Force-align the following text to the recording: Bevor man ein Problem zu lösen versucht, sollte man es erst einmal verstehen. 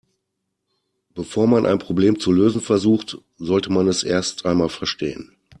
Bevor 1.13 1.45
man 1.45 1.67
ein 1.67 1.77
Problem 1.77 2.19
zu 2.19 2.31
lösen 2.31 2.59
versucht, 2.59 3.19
sollte 3.37 3.71
man 3.71 3.87
es 3.87 4.01
erst 4.01 4.47
einmal 4.47 4.69
verstehen. 4.69 5.37